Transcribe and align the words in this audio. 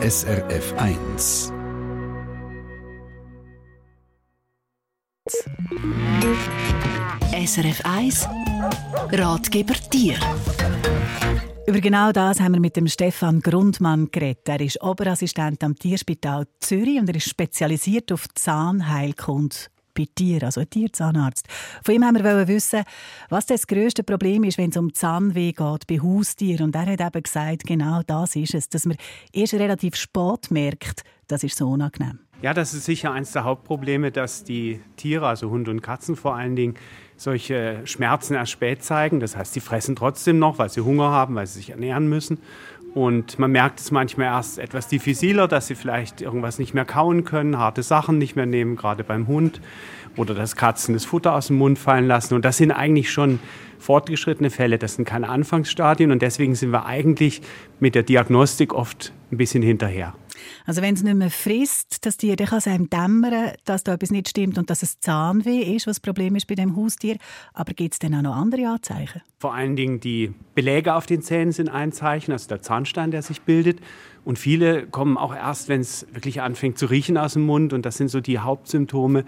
SRF 0.00 0.74
1. 0.76 1.52
SRF 7.32 7.80
1 7.84 8.28
Ratgeber 9.10 9.74
Tier. 9.90 10.14
Über 11.66 11.80
genau 11.80 12.12
das 12.12 12.38
haben 12.38 12.52
wir 12.52 12.60
mit 12.60 12.76
dem 12.76 12.86
Stefan 12.86 13.40
Grundmann 13.40 14.08
geredet. 14.12 14.48
Er 14.48 14.60
ist 14.60 14.80
Oberassistent 14.80 15.64
am 15.64 15.74
Tierspital 15.74 16.46
Zürich 16.60 17.00
und 17.00 17.08
er 17.08 17.16
ist 17.16 17.28
spezialisiert 17.28 18.12
auf 18.12 18.28
Zahnheilkunde 18.36 19.56
bei 19.98 20.06
Tieren, 20.14 20.44
also 20.44 20.60
ein 20.60 20.70
Tierzahnarzt. 20.70 21.46
Von 21.82 21.94
ihm 21.94 22.04
haben 22.04 22.22
wir 22.22 22.48
wissen, 22.48 22.84
was 23.28 23.46
das 23.46 23.66
grösste 23.66 24.02
Problem 24.02 24.44
ist, 24.44 24.58
wenn 24.58 24.70
es 24.70 24.76
um 24.76 24.94
Zahnweh 24.94 25.52
geht 25.52 25.86
bei 25.86 26.00
Haustieren. 26.00 26.66
Und 26.66 26.76
er 26.76 26.86
hat 26.86 27.00
eben 27.00 27.22
gesagt, 27.22 27.64
genau 27.64 28.02
das 28.06 28.36
ist 28.36 28.54
es, 28.54 28.68
dass 28.68 28.86
man 28.86 28.96
erst 29.32 29.54
relativ 29.54 29.96
spät 29.96 30.50
merkt, 30.50 31.02
das 31.26 31.42
ist 31.42 31.56
so 31.56 31.68
unangenehm. 31.68 32.20
Ja, 32.40 32.54
das 32.54 32.72
ist 32.72 32.84
sicher 32.84 33.10
eines 33.10 33.32
der 33.32 33.42
Hauptprobleme, 33.42 34.12
dass 34.12 34.44
die 34.44 34.80
Tiere, 34.96 35.26
also 35.26 35.50
Hunde 35.50 35.72
und 35.72 35.82
Katzen 35.82 36.14
vor 36.14 36.36
allen 36.36 36.54
Dingen, 36.54 36.74
solche 37.16 37.80
Schmerzen 37.84 38.34
erst 38.34 38.52
spät 38.52 38.84
zeigen. 38.84 39.18
Das 39.18 39.36
heißt, 39.36 39.54
sie 39.54 39.60
fressen 39.60 39.96
trotzdem 39.96 40.38
noch, 40.38 40.56
weil 40.58 40.68
sie 40.68 40.82
Hunger 40.82 41.10
haben, 41.10 41.34
weil 41.34 41.48
sie 41.48 41.54
sich 41.54 41.70
ernähren 41.70 42.08
müssen. 42.08 42.38
Und 42.94 43.40
man 43.40 43.50
merkt 43.50 43.80
es 43.80 43.90
manchmal 43.90 44.28
erst 44.28 44.60
etwas 44.60 44.86
diffiziler, 44.86 45.48
dass 45.48 45.66
sie 45.66 45.74
vielleicht 45.74 46.20
irgendwas 46.20 46.60
nicht 46.60 46.74
mehr 46.74 46.84
kauen 46.84 47.24
können, 47.24 47.58
harte 47.58 47.82
Sachen 47.82 48.18
nicht 48.18 48.36
mehr 48.36 48.46
nehmen, 48.46 48.76
gerade 48.76 49.02
beim 49.02 49.26
Hund. 49.26 49.60
Oder 50.16 50.34
dass 50.34 50.54
Katzen 50.54 50.94
das 50.94 51.04
Futter 51.04 51.34
aus 51.34 51.48
dem 51.48 51.56
Mund 51.56 51.76
fallen 51.76 52.06
lassen. 52.06 52.34
Und 52.34 52.44
das 52.44 52.56
sind 52.56 52.70
eigentlich 52.70 53.10
schon 53.10 53.40
fortgeschrittene 53.80 54.50
Fälle. 54.50 54.78
Das 54.78 54.94
sind 54.94 55.04
keine 55.04 55.28
Anfangsstadien. 55.28 56.12
Und 56.12 56.22
deswegen 56.22 56.54
sind 56.54 56.70
wir 56.70 56.86
eigentlich 56.86 57.42
mit 57.80 57.96
der 57.96 58.04
Diagnostik 58.04 58.72
oft 58.72 59.12
ein 59.32 59.38
bisschen 59.38 59.62
hinterher. 59.62 60.14
Also 60.66 60.82
wenn 60.82 60.94
es 60.94 61.02
nicht 61.02 61.14
mehr 61.14 61.30
frisst, 61.30 62.04
das 62.06 62.16
Tier, 62.16 62.36
dann 62.36 62.46
kann 62.46 62.58
es 62.58 62.66
einem 62.66 62.90
dämmern, 62.90 63.52
dass 63.64 63.84
da 63.84 63.94
etwas 63.94 64.10
nicht 64.10 64.28
stimmt 64.28 64.58
und 64.58 64.70
dass 64.70 64.82
es 64.82 65.00
Zahnweh 65.00 65.62
ist, 65.74 65.86
was 65.86 65.96
das 65.96 66.00
Problem 66.00 66.36
ist 66.36 66.46
bei 66.46 66.54
dem 66.54 66.76
Haustier. 66.76 67.16
Aber 67.54 67.74
gibt 67.74 67.94
es 67.94 67.98
denn 67.98 68.14
auch 68.14 68.22
noch 68.22 68.36
andere 68.36 68.66
Anzeichen? 68.68 69.22
Vor 69.38 69.54
allen 69.54 69.76
Dingen 69.76 70.00
die 70.00 70.32
Beläge 70.54 70.94
auf 70.94 71.06
den 71.06 71.22
Zähnen 71.22 71.52
sind 71.52 71.68
ein 71.68 71.92
Zeichen, 71.92 72.32
also 72.32 72.48
der 72.48 72.62
Zahnstein, 72.62 73.10
der 73.10 73.22
sich 73.22 73.42
bildet. 73.42 73.80
Und 74.24 74.38
viele 74.38 74.86
kommen 74.86 75.16
auch 75.16 75.34
erst, 75.34 75.68
wenn 75.68 75.80
es 75.80 76.06
wirklich 76.12 76.42
anfängt 76.42 76.78
zu 76.78 76.86
riechen 76.86 77.16
aus 77.16 77.34
dem 77.34 77.46
Mund. 77.46 77.72
Und 77.72 77.86
das 77.86 77.96
sind 77.96 78.08
so 78.08 78.20
die 78.20 78.38
Hauptsymptome 78.38 79.24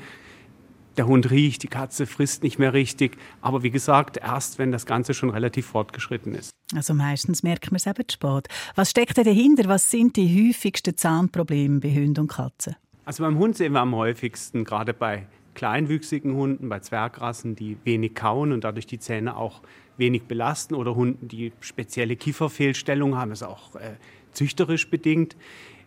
der 1.00 1.06
Hund 1.06 1.30
riecht, 1.30 1.62
die 1.62 1.68
Katze 1.68 2.06
frisst 2.06 2.42
nicht 2.42 2.58
mehr 2.58 2.74
richtig. 2.74 3.16
Aber 3.40 3.62
wie 3.62 3.70
gesagt, 3.70 4.18
erst 4.18 4.58
wenn 4.58 4.70
das 4.70 4.84
Ganze 4.84 5.14
schon 5.14 5.30
relativ 5.30 5.64
fortgeschritten 5.64 6.34
ist. 6.34 6.50
Also 6.74 6.92
meistens 6.92 7.42
merkt 7.42 7.70
man 7.70 7.76
es 7.76 7.86
eben 7.86 8.04
spät. 8.12 8.48
Was 8.74 8.90
steckt 8.90 9.16
dahinter? 9.16 9.66
Was 9.66 9.90
sind 9.90 10.16
die 10.16 10.50
häufigsten 10.50 10.94
Zahnprobleme 10.94 11.80
bei 11.80 11.88
Hunden 11.88 12.20
und 12.20 12.28
Katzen? 12.28 12.76
Also 13.06 13.22
beim 13.22 13.38
Hund 13.38 13.56
sehen 13.56 13.72
wir 13.72 13.80
am 13.80 13.94
häufigsten, 13.94 14.64
gerade 14.64 14.92
bei 14.92 15.26
kleinwüchsigen 15.54 16.34
Hunden, 16.34 16.68
bei 16.68 16.80
Zwergrassen, 16.80 17.56
die 17.56 17.78
wenig 17.84 18.14
kauen 18.14 18.52
und 18.52 18.62
dadurch 18.64 18.86
die 18.86 18.98
Zähne 18.98 19.38
auch 19.38 19.62
wenig 19.96 20.24
belasten 20.24 20.74
oder 20.74 20.96
Hunden, 20.96 21.28
die 21.28 21.54
spezielle 21.60 22.14
Kieferfehlstellungen 22.16 23.18
haben, 23.18 23.32
ist 23.32 23.42
auch 23.42 23.74
äh, 23.76 23.94
züchterisch 24.32 24.90
bedingt, 24.90 25.34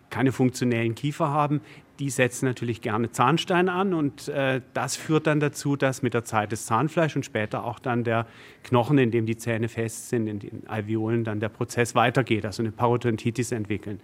keine 0.10 0.32
funktionellen 0.32 0.96
Kiefer 0.96 1.30
haben, 1.30 1.62
die 2.00 2.10
setzen 2.10 2.46
natürlich 2.46 2.82
gerne 2.82 3.12
Zahnstein 3.12 3.70
an 3.70 3.94
und 3.94 4.28
äh, 4.28 4.62
das 4.74 4.96
führt 4.96 5.28
dann 5.28 5.40
dazu, 5.40 5.76
dass 5.76 6.02
mit 6.02 6.14
der 6.14 6.24
Zeit 6.24 6.52
das 6.52 6.66
Zahnfleisch 6.66 7.16
und 7.16 7.26
später 7.26 7.64
auch 7.64 7.80
dann 7.80 8.04
der 8.04 8.26
Knochen, 8.64 8.98
in 8.98 9.12
dem 9.12 9.26
die 9.26 9.38
Zähne 9.38 9.70
fest 9.70 10.10
sind, 10.10 10.28
in 10.28 10.40
den 10.40 10.68
Alveolen, 10.68 11.24
dann 11.24 11.40
der 11.40 11.50
Prozess 11.50 11.94
weitergeht, 11.94 12.46
also 12.46 12.64
eine 12.64 12.72
Parodontitis 12.72 13.52
entwickeln. 13.52 14.00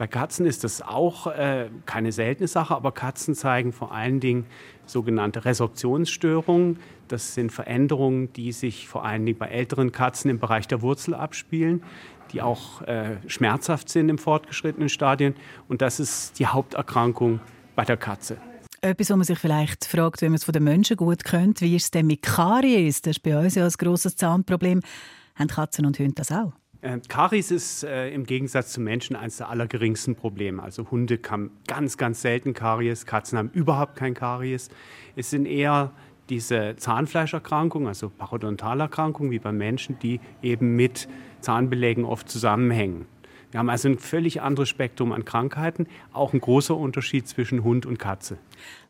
Bei 0.00 0.06
Katzen 0.06 0.46
ist 0.46 0.64
das 0.64 0.80
auch 0.80 1.26
äh, 1.26 1.68
keine 1.84 2.10
seltene 2.10 2.48
Sache, 2.48 2.74
aber 2.74 2.90
Katzen 2.90 3.34
zeigen 3.34 3.70
vor 3.70 3.92
allen 3.92 4.18
Dingen 4.18 4.46
sogenannte 4.86 5.44
Resorptionsstörungen. 5.44 6.78
Das 7.08 7.34
sind 7.34 7.52
Veränderungen, 7.52 8.32
die 8.32 8.52
sich 8.52 8.88
vor 8.88 9.04
allen 9.04 9.26
Dingen 9.26 9.36
bei 9.36 9.48
älteren 9.48 9.92
Katzen 9.92 10.30
im 10.30 10.38
Bereich 10.38 10.66
der 10.66 10.80
Wurzel 10.80 11.12
abspielen 11.12 11.82
die 12.32 12.40
auch 12.40 12.80
äh, 12.82 13.16
schmerzhaft 13.26 13.90
sind 13.90 14.08
im 14.08 14.16
fortgeschrittenen 14.16 14.88
Stadien. 14.88 15.34
Und 15.68 15.82
das 15.82 16.00
ist 16.00 16.38
die 16.38 16.46
Haupterkrankung 16.46 17.40
bei 17.74 17.84
der 17.84 17.96
Katze. 17.96 18.38
Etwas, 18.80 19.10
wo 19.10 19.16
man 19.16 19.24
sich 19.24 19.38
vielleicht 19.38 19.84
fragt, 19.84 20.22
wenn 20.22 20.30
man 20.30 20.36
es 20.36 20.44
von 20.44 20.52
den 20.52 20.62
Menschen 20.62 20.96
gut 20.96 21.24
kennt, 21.24 21.60
wie 21.60 21.74
ist 21.74 21.84
es 21.84 21.90
denn 21.90 22.06
mit 22.06 22.22
Karies? 22.22 23.02
Das 23.02 23.16
ist 23.16 23.22
bei 23.24 23.36
uns 23.36 23.56
ja 23.56 23.66
ein 23.66 23.72
grosses 23.76 24.14
Zahnproblem. 24.16 24.80
Haben 25.34 25.48
Katzen 25.48 25.84
und 25.84 25.98
Hunde 25.98 26.14
das 26.14 26.30
auch? 26.32 26.52
Äh, 26.82 26.98
Karies 27.08 27.50
ist 27.50 27.84
äh, 27.84 28.10
im 28.10 28.24
Gegensatz 28.24 28.72
zu 28.72 28.80
Menschen 28.80 29.14
eines 29.16 29.36
der 29.36 29.50
allergeringsten 29.50 30.14
Probleme. 30.14 30.62
Also 30.62 30.90
Hunde 30.90 31.18
haben 31.28 31.50
ganz, 31.66 31.98
ganz 31.98 32.22
selten 32.22 32.54
Karies, 32.54 33.04
Katzen 33.04 33.38
haben 33.38 33.50
überhaupt 33.52 33.96
kein 33.96 34.14
Karies. 34.14 34.70
Es 35.14 35.30
sind 35.30 35.46
eher 35.46 35.92
diese 36.30 36.76
Zahnfleischerkrankungen, 36.76 37.88
also 37.88 38.08
Parodontalerkrankungen 38.08 39.30
wie 39.32 39.40
bei 39.40 39.52
Menschen, 39.52 39.98
die 39.98 40.20
eben 40.42 40.76
mit 40.76 41.08
Zahnbelägen 41.40 42.04
oft 42.04 42.28
zusammenhängen. 42.28 43.06
Wir 43.50 43.58
haben 43.58 43.68
also 43.68 43.88
ein 43.88 43.98
völlig 43.98 44.42
anderes 44.42 44.68
Spektrum 44.68 45.12
an 45.12 45.24
Krankheiten, 45.24 45.86
auch 46.12 46.32
ein 46.32 46.40
großer 46.40 46.76
Unterschied 46.76 47.26
zwischen 47.26 47.64
Hund 47.64 47.84
und 47.84 47.98
Katze. 47.98 48.38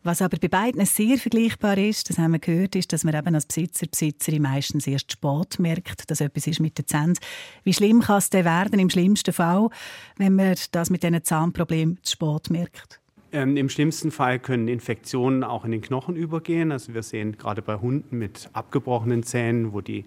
Was 0.03 0.23
aber 0.23 0.39
bei 0.39 0.49
beiden 0.49 0.85
sehr 0.85 1.19
vergleichbar 1.19 1.79
ist, 1.79 2.11
das 2.11 2.19
haben 2.19 2.33
wir 2.33 2.39
gehört, 2.39 2.75
ist, 2.75 2.93
dass 2.93 3.05
man 3.05 3.15
eben 3.15 3.35
als 3.35 3.47
Besitzer, 3.47 3.87
Besitzerin 3.87 4.43
meistens 4.43 4.87
erst 4.87 5.13
spät 5.13 5.59
merkt, 5.59 6.11
dass 6.11 6.21
etwas 6.21 6.47
ist 6.47 6.61
mit 6.61 6.77
den 6.79 6.87
Zähnen. 6.87 7.19
Wie 7.65 7.75
schlimm 7.75 8.01
kann 8.01 8.19
es 8.19 8.31
denn 8.31 8.45
werden 8.45 8.79
im 8.79 8.91
schlimmsten 8.91 9.33
Fall, 9.33 9.69
wenn 10.17 10.37
man 10.37 10.55
das 10.73 10.91
mit 10.91 11.03
diesen 11.03 11.23
Zahnproblemen 11.23 11.99
zu 12.03 12.13
spät 12.13 12.51
merkt? 12.51 13.01
Ähm, 13.33 13.57
Im 13.57 13.69
schlimmsten 13.69 14.11
Fall 14.11 14.41
können 14.41 14.67
Infektionen 14.67 15.45
auch 15.45 15.65
in 15.65 15.71
den 15.71 15.81
Knochen 15.81 16.17
übergehen. 16.17 16.73
Also 16.73 16.95
wir 16.95 17.03
sehen 17.03 17.39
gerade 17.39 17.63
bei 17.63 17.77
Hunden 17.77 18.19
mit 18.19 18.51
abgebrochenen 18.53 19.23
Zähnen, 19.23 19.73
wo 19.73 19.81
die 19.81 20.05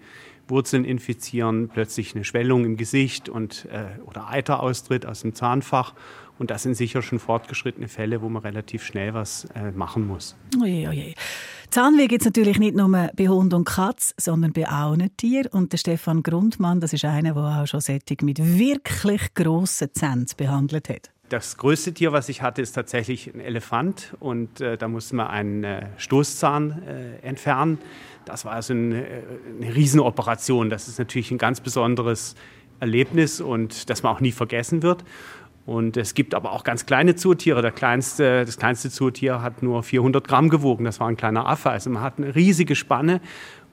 Wurzeln 0.48 0.86
infizieren, 0.86 1.70
plötzlich 1.70 2.16
eine 2.16 2.24
Schwellung 2.24 2.66
im 2.66 2.78
Gesicht 2.78 3.30
und, 3.30 3.66
äh, 3.66 4.00
oder 4.06 4.30
Eiter 4.30 4.62
austritt 4.62 5.06
aus 5.06 5.22
dem 5.22 5.34
Zahnfach. 5.34 5.94
Und 6.40 6.52
das 6.52 6.64
sind 6.64 6.76
sicher 6.76 7.02
schon 7.02 7.20
fortgeschrittene 7.20 7.88
Fälle, 7.88 8.22
wo 8.22 8.30
man 8.30 8.42
relativ 8.42 8.84
schnell 8.84 9.14
was 9.14 9.46
äh, 9.56 9.72
machen 9.72 10.08
muss. 10.08 10.36
Oje, 10.62 10.90
oje. 10.90 11.14
Zahnweh 11.70 12.08
gibt 12.08 12.22
es 12.22 12.26
natürlich 12.26 12.60
nicht 12.60 12.76
nur 12.76 12.90
bei 12.90 13.28
Hund 13.28 13.54
und 13.54 13.66
Katz, 13.66 14.14
sondern 14.18 14.52
bei 14.54 14.68
allen 14.68 15.16
Tieren. 15.18 15.48
Und 15.52 15.72
der 15.72 15.78
Stefan 15.78 16.22
Grundmann, 16.22 16.80
das 16.80 16.94
ist 16.94 17.06
einer, 17.06 17.34
der 17.34 17.44
auch 17.44 17.68
schon 17.68 17.82
Sättig 17.82 18.22
mit 18.22 18.40
wirklich 18.40 19.34
grossen 19.34 19.90
Zähnen 19.94 20.28
behandelt 20.38 20.90
hat. 20.90 21.13
Das 21.34 21.58
größte 21.58 21.96
Tier, 21.96 22.12
was 22.12 22.30
ich 22.30 22.44
hatte, 22.44 22.62
ist 22.62 22.74
tatsächlich 22.74 23.34
ein 23.34 23.40
Elefant. 23.40 24.14
Und 24.20 24.62
äh, 24.62 24.78
da 24.78 24.88
musste 24.88 25.16
man 25.16 25.26
einen 25.30 25.64
äh, 25.64 25.88
Stoßzahn 25.98 26.84
äh, 26.84 27.26
entfernen. 27.28 27.80
Das 28.26 28.46
war 28.46 28.52
also 28.52 28.74
eine, 28.74 29.04
eine 29.60 29.76
Riesenoperation. 29.76 30.70
Das 30.70 30.88
ist 30.88 31.00
natürlich 31.00 31.32
ein 31.32 31.40
ganz 31.40 31.60
besonderes 31.60 32.36
Erlebnis 32.80 33.42
und 33.42 33.90
das 33.90 34.04
man 34.04 34.16
auch 34.16 34.20
nie 34.20 34.32
vergessen 34.32 34.84
wird. 34.84 35.04
Und 35.66 35.98
es 35.98 36.14
gibt 36.14 36.36
aber 36.36 36.52
auch 36.52 36.64
ganz 36.64 36.86
kleine 36.86 37.16
Zootiere. 37.16 37.64
Der 37.64 37.72
kleinste, 37.72 38.46
das 38.46 38.60
kleinste 38.60 38.92
Zootier 38.92 39.42
hat 39.42 39.64
nur 39.64 39.82
400 39.82 40.28
Gramm 40.28 40.50
gewogen. 40.50 40.86
Das 40.86 41.00
war 41.00 41.08
ein 41.08 41.18
kleiner 41.18 41.48
Affe. 41.48 41.72
Also 41.72 41.90
man 41.90 42.04
hat 42.04 42.20
eine 42.20 42.36
riesige 42.36 42.76
Spanne. 42.76 43.22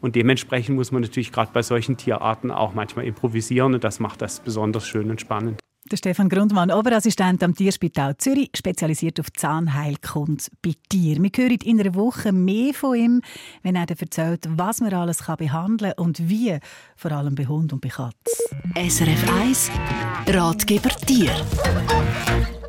Und 0.01 0.17
dementsprechend 0.17 0.77
muss 0.77 0.93
man 0.93 1.03
natürlich 1.03 1.31
gerade 1.31 1.51
bei 1.53 1.61
solchen 1.61 1.99
Tierarten 1.99 2.51
auch 2.51 2.73
manchmal 2.73 3.05
improvisieren. 3.05 3.75
Und 3.75 3.85
das 3.85 4.01
macht 4.01 4.23
das 4.23 4.41
besonders 4.41 4.89
schön 4.89 5.11
und 5.11 5.21
spannend. 5.21 5.61
Der 5.87 5.97
Stefan 5.97 6.29
Grundmann, 6.29 6.71
Oberassistent 6.71 7.43
am 7.43 7.55
Tierspital 7.55 8.17
Zürich, 8.19 8.51
spezialisiert 8.55 9.19
auf 9.19 9.33
Zahnheilkunde 9.33 10.45
bei 10.63 10.75
Tieren. 10.91 11.23
Wir 11.25 11.31
hören 11.35 11.59
in 11.65 11.81
einer 11.81 11.95
Woche 11.95 12.33
mehr 12.33 12.75
von 12.75 12.95
ihm, 12.95 13.23
wenn 13.63 13.77
er 13.77 13.89
erzählt, 13.89 14.47
was 14.51 14.83
man 14.83 14.93
alles 14.93 15.25
behandeln 15.39 15.95
kann 15.97 16.05
und 16.05 16.29
wie, 16.29 16.59
vor 16.97 17.13
allem 17.13 17.35
bei 17.35 17.47
Hund 17.47 17.73
und 17.73 17.81
bei 17.81 17.89
Katz. 17.89 18.15
SRF 18.77 19.41
1 19.41 19.71
Ratgeber 20.29 20.91
Tier. 20.91 21.33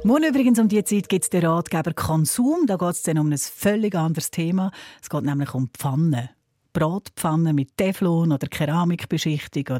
Morgen 0.06 0.24
übrigens 0.24 0.58
um 0.58 0.70
diese 0.70 0.86
Zeit 0.86 1.10
gibt 1.10 1.26
es 1.26 1.30
den 1.30 1.46
Ratgeber 1.46 1.94
Konsum. 1.94 2.66
Da 2.66 2.78
geht 2.78 2.92
es 2.92 3.04
dann 3.04 3.20
um 3.20 3.30
ein 3.30 3.38
völlig 3.38 3.94
anderes 3.94 4.32
Thema. 4.32 4.72
Es 5.02 5.10
geht 5.10 5.24
nämlich 5.24 5.54
um 5.54 5.70
Pfannen. 5.78 6.30
Bratpfannen 6.72 7.54
mit 7.54 7.76
Teflon 7.76 8.32
oder 8.32 8.48
Keramikbeschichtung. 8.48 9.80